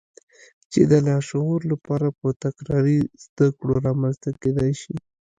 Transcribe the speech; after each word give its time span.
چې 0.71 0.81
د 0.91 0.93
لاشعور 1.07 1.59
لپاره 1.71 2.07
په 2.19 2.27
تکراري 2.43 2.99
زدهکړو 3.23 3.73
رامنځته 3.87 4.29
کېدای 4.41 4.71
شي. 4.81 4.95